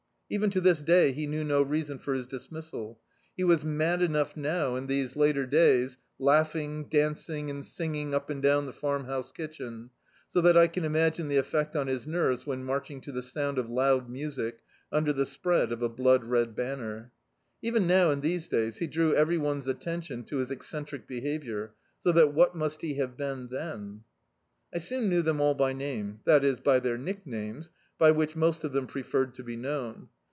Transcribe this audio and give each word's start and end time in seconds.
Even 0.33 0.49
to 0.51 0.61
this 0.61 0.81
day, 0.81 1.11
he 1.11 1.27
knew 1.27 1.43
no 1.43 1.61
reason 1.61 1.99
for 1.99 2.13
his 2.13 2.25
dismissal. 2.25 2.97
He 3.35 3.43
was 3.43 3.65
mad 3.65 4.01
enough 4.01 4.33
(256] 4.33 4.35
D,i.,.db, 4.37 4.37
Google 4.39 4.67
The 4.69 4.69
Farmhouse 4.69 4.69
now, 4.71 4.75
in 4.77 4.87
these 4.87 5.15
later 5.17 5.45
days, 5.45 5.97
laug^ng, 6.85 6.89
dancing 6.89 7.49
and 7.49 7.65
sing 7.65 7.95
ing 7.95 8.15
up 8.15 8.29
and 8.29 8.41
down 8.41 8.65
the 8.65 8.71
Farmhouse 8.71 9.31
kitchen, 9.33 9.89
so 10.29 10.39
that 10.39 10.55
I 10.55 10.69
can 10.69 10.85
imagine 10.85 11.27
the 11.27 11.35
effect 11.35 11.75
on 11.75 11.87
his 11.87 12.07
nerves 12.07 12.45
when 12.47 12.63
marching 12.63 13.01
to 13.01 13.11
the 13.11 13.21
sound 13.21 13.57
of 13.57 13.69
loud 13.69 14.09
music, 14.09 14.59
under 14.89 15.11
the 15.11 15.25
spread 15.25 15.73
of 15.73 15.81
a 15.81 15.89
blood 15.89 16.23
red 16.23 16.55
banner. 16.55 17.11
Even 17.61 17.85
now, 17.85 18.09
in 18.11 18.21
these 18.21 18.47
days, 18.47 18.77
he 18.77 18.87
drew 18.87 19.13
every 19.13 19.37
one's 19.37 19.67
attention 19.67 20.23
to 20.23 20.37
his 20.37 20.49
eccentric 20.49 21.09
behaviour, 21.09 21.73
so 21.99 22.13
that 22.13 22.33
what 22.33 22.55
must 22.55 22.81
he 22.83 22.93
have 22.93 23.17
been 23.17 23.49
then? 23.49 24.05
I 24.73 24.77
soon 24.77 25.09
knew 25.09 25.23
them 25.23 25.41
all 25.41 25.55
by 25.55 25.73
name, 25.73 26.21
that 26.23 26.45
is, 26.45 26.61
by 26.61 26.79
their 26.79 26.97
nicknames, 26.97 27.69
by 27.97 28.11
which 28.11 28.37
most 28.37 28.63
of 28.63 28.71
them 28.71 28.87
preferred 28.87 29.35
to 29.35 29.43
be 29.43 29.57
known. 29.57 30.07